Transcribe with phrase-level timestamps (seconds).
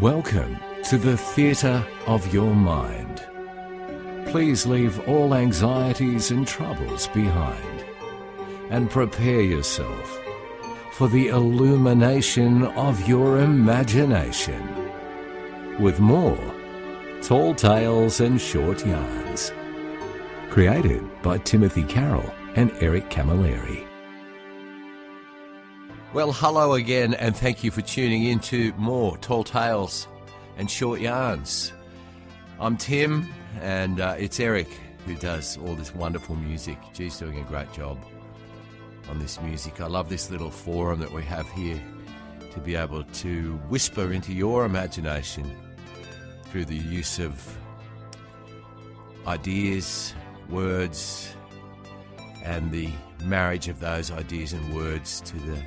[0.00, 3.20] Welcome to the theatre of your mind.
[4.26, 7.84] Please leave all anxieties and troubles behind
[8.70, 10.20] and prepare yourself
[10.92, 14.62] for the illumination of your imagination
[15.80, 16.38] with more
[17.20, 19.52] tall tales and short yarns.
[20.48, 23.87] Created by Timothy Carroll and Eric Camilleri.
[26.14, 30.08] Well, hello again, and thank you for tuning in to more Tall Tales
[30.56, 31.74] and Short Yarns.
[32.58, 33.28] I'm Tim,
[33.60, 34.68] and uh, it's Eric
[35.04, 36.78] who does all this wonderful music.
[36.94, 37.98] G's doing a great job
[39.10, 39.82] on this music.
[39.82, 41.78] I love this little forum that we have here
[42.52, 45.54] to be able to whisper into your imagination
[46.44, 47.58] through the use of
[49.26, 50.14] ideas,
[50.48, 51.36] words,
[52.42, 52.88] and the
[53.24, 55.62] marriage of those ideas and words to the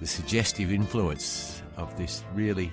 [0.00, 2.70] the suggestive influence of this really,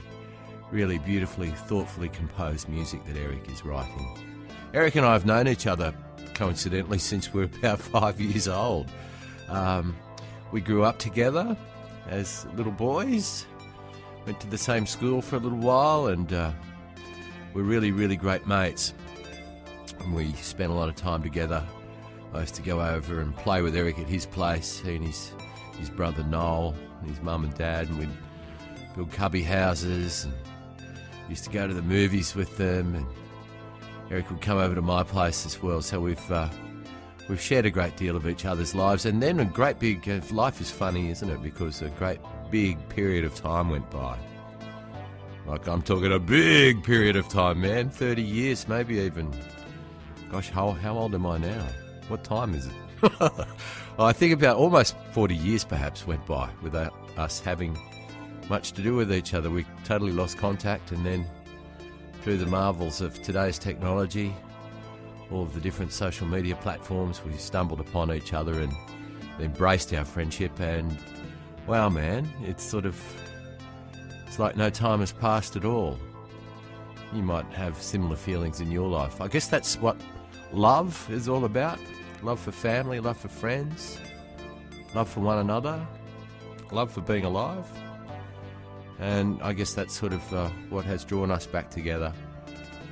[0.72, 4.18] really beautifully, thoughtfully composed music that Eric is writing.
[4.74, 5.94] Eric and I have known each other,
[6.34, 8.90] coincidentally, since we are about five years old.
[9.50, 9.96] Um,
[10.52, 11.56] we grew up together
[12.10, 13.46] as little boys,
[14.26, 16.52] went to the same school for a little while, and uh,
[17.54, 18.94] we're really, really great mates.
[20.00, 21.64] And we spent a lot of time together.
[22.34, 25.32] I used to go over and play with Eric at his place, he and his,
[25.78, 26.74] his brother Noel,
[27.06, 28.10] his mum and dad, and we'd
[28.96, 30.34] build cubby houses and
[31.30, 32.96] used to go to the movies with them.
[32.96, 33.06] And
[34.12, 35.82] Eric would come over to my place as well.
[35.82, 36.50] So we've uh,
[37.30, 40.22] we've shared a great deal of each other's lives, and then a great big uh,
[40.32, 41.42] life is funny, isn't it?
[41.42, 42.20] Because a great
[42.52, 44.18] big period of time went by.
[45.46, 47.90] Like I'm talking a big period of time, man.
[47.90, 49.34] Thirty years, maybe even.
[50.32, 51.66] Gosh, how how old am I now?
[52.08, 52.74] What time is it?
[54.00, 57.78] I think about almost 40 years perhaps went by without us having
[58.50, 59.50] much to do with each other.
[59.50, 61.26] We totally lost contact, and then
[62.22, 64.34] through the marvels of today's technology,
[65.32, 68.74] all of the different social media platforms, we stumbled upon each other and
[69.40, 70.58] embraced our friendship.
[70.60, 70.98] And
[71.68, 73.00] wow, man, it's sort of
[74.26, 76.00] it's like no time has passed at all.
[77.14, 79.22] You might have similar feelings in your life.
[79.22, 79.98] I guess that's what
[80.52, 81.80] love is all about
[82.24, 84.00] love for family, love for friends,
[84.96, 85.86] love for one another,
[86.72, 87.66] love for being alive.
[89.00, 92.14] And I guess that's sort of uh, what has drawn us back together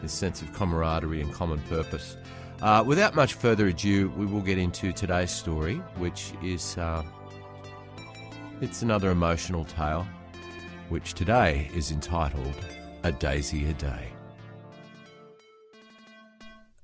[0.01, 2.17] this sense of camaraderie and common purpose.
[2.61, 7.03] Uh, without much further ado, we will get into today's story, which is uh,
[8.61, 10.07] it's another emotional tale,
[10.89, 12.55] which today is entitled
[13.03, 14.07] "A Daisy a Day."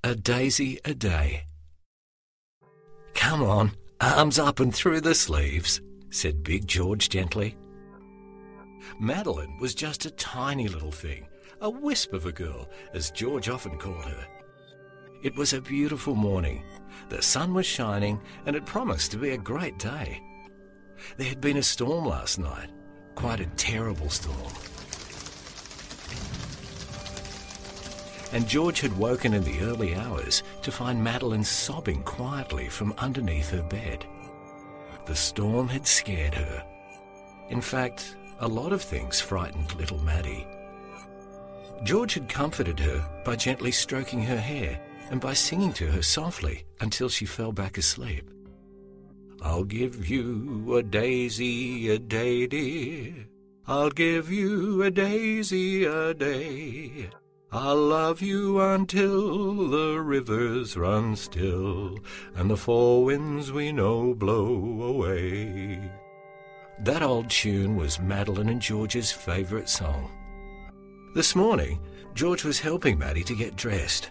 [0.04, 1.44] A daisy a day.
[3.18, 7.56] Come on, arms up and through the sleeves, said Big George gently.
[9.00, 11.26] Madeline was just a tiny little thing,
[11.60, 14.24] a wisp of a girl, as George often called her.
[15.24, 16.62] It was a beautiful morning.
[17.08, 20.22] The sun was shining, and it promised to be a great day.
[21.16, 22.70] There had been a storm last night,
[23.16, 24.52] quite a terrible storm.
[28.32, 33.50] And George had woken in the early hours to find Madeline sobbing quietly from underneath
[33.50, 34.04] her bed.
[35.06, 36.64] The storm had scared her.
[37.48, 40.46] In fact, a lot of things frightened little Maddie.
[41.82, 46.64] George had comforted her by gently stroking her hair and by singing to her softly
[46.80, 48.30] until she fell back asleep.
[49.40, 53.14] I'll give you a daisy a day, dear.
[53.66, 57.10] I'll give you a daisy a day.
[57.50, 61.98] I'll love you until the rivers run still
[62.34, 65.90] and the four winds we know blow away.
[66.80, 70.10] That old tune was Madeline and George's favourite song.
[71.14, 71.80] This morning,
[72.12, 74.10] George was helping Maddie to get dressed.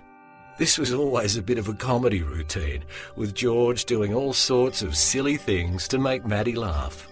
[0.58, 4.98] This was always a bit of a comedy routine, with George doing all sorts of
[4.98, 7.08] silly things to make Maddie laugh.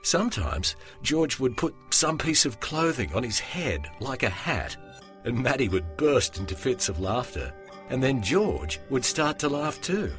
[0.00, 4.78] Sometimes George would put some piece of clothing on his head like a hat
[5.24, 7.52] and Maddie would burst into fits of laughter,
[7.88, 10.12] and then George would start to laugh too.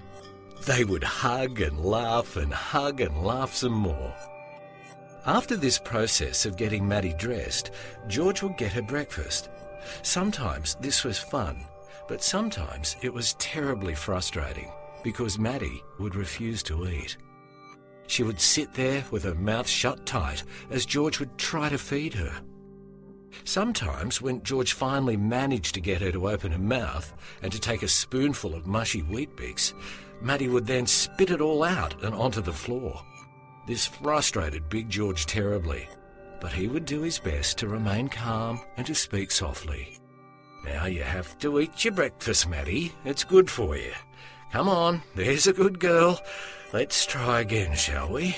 [0.65, 4.13] They would hug and laugh and hug and laugh some more.
[5.25, 7.71] After this process of getting Maddie dressed,
[8.07, 9.49] George would get her breakfast.
[10.03, 11.63] Sometimes this was fun,
[12.07, 14.71] but sometimes it was terribly frustrating
[15.03, 17.17] because Maddie would refuse to eat.
[18.07, 22.13] She would sit there with her mouth shut tight as George would try to feed
[22.13, 22.33] her.
[23.43, 27.83] Sometimes, when George finally managed to get her to open her mouth and to take
[27.83, 29.73] a spoonful of mushy Weet-Bix,
[30.21, 33.01] Maddie would then spit it all out and onto the floor.
[33.67, 35.87] This frustrated Big George terribly,
[36.39, 39.97] but he would do his best to remain calm and to speak softly.
[40.63, 42.91] Now you have to eat your breakfast, Maddie.
[43.05, 43.91] It's good for you.
[44.51, 46.21] Come on, there's a good girl.
[46.73, 48.35] Let's try again, shall we?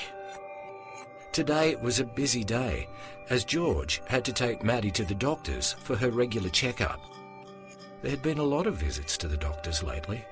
[1.33, 2.87] Today was a busy day,
[3.31, 7.01] as George had to take Maddie to the doctors for her regular checkup.
[8.03, 10.23] There had been a lot of visits to the doctors lately.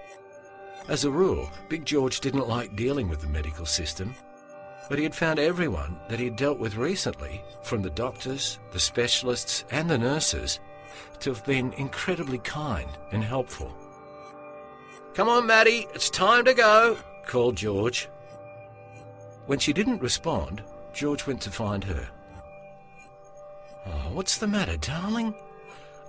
[0.89, 4.13] As a rule, Big George didn't like dealing with the medical system,
[4.89, 8.79] but he had found everyone that he had dealt with recently, from the doctors, the
[8.79, 10.59] specialists, and the nurses,
[11.19, 13.75] to have been incredibly kind and helpful.
[15.15, 16.95] Come on, Maddie, it's time to go,
[17.25, 18.07] called George.
[19.47, 20.61] When she didn't respond,
[20.93, 22.07] George went to find her.
[23.85, 25.33] Oh, what's the matter, darling?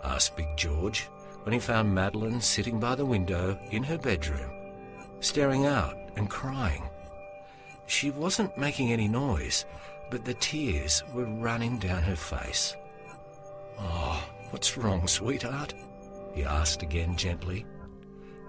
[0.05, 1.09] asked Big George
[1.45, 4.51] when he found Madeline sitting by the window in her bedroom,
[5.21, 6.89] staring out and crying.
[7.87, 9.65] She wasn't making any noise,
[10.11, 12.77] but the tears were running down her face.
[13.79, 15.75] Oh, what's wrong, sweetheart?
[16.35, 17.67] he asked again gently.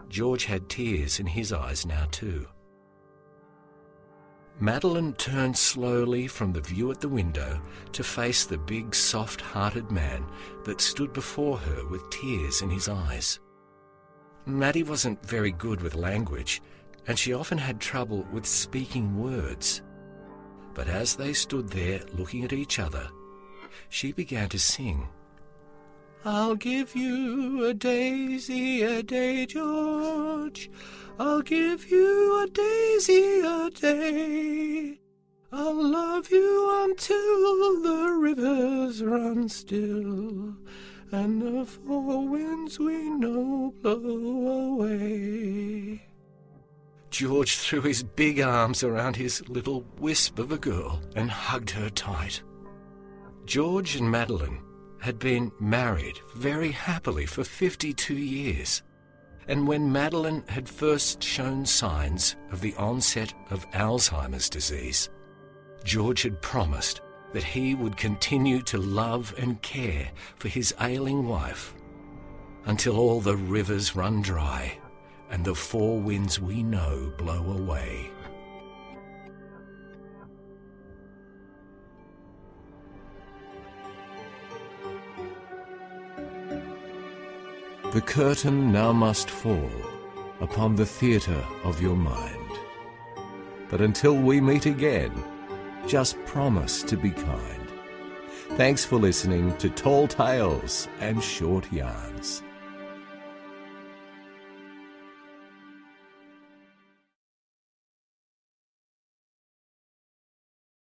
[0.10, 2.48] George had tears in his eyes now, too.
[4.60, 7.60] Madeline turned slowly from the view at the window
[7.92, 10.26] to face the big, soft hearted man
[10.64, 13.40] that stood before her with tears in his eyes.
[14.46, 16.62] Maddie wasn't very good with language,
[17.08, 19.82] and she often had trouble with speaking words.
[20.74, 23.10] But as they stood there looking at each other,
[23.90, 25.08] she began to sing.
[26.26, 30.70] I'll give you a daisy a day, George.
[31.20, 35.00] I'll give you a daisy a day.
[35.52, 40.56] I'll love you until the rivers run still
[41.12, 46.08] and the four winds we know blow away.
[47.12, 51.90] George threw his big arms around his little wisp of a girl and hugged her
[51.90, 52.42] tight.
[53.46, 54.64] George and Madeline
[55.04, 58.84] had been married very happily for 52 years.
[59.50, 65.10] And when Madeline had first shown signs of the onset of Alzheimer's disease,
[65.84, 67.02] George had promised
[67.34, 71.76] that he would continue to love and care for his ailing wife
[72.66, 74.78] until all the rivers run dry
[75.32, 78.10] and the four winds we know blow away.
[87.94, 89.70] The curtain now must fall
[90.42, 92.50] upon the theatre of your mind.
[93.70, 95.14] But until we meet again,
[95.86, 97.72] just promise to be kind.
[98.58, 102.42] Thanks for listening to Tall Tales and Short Yarns.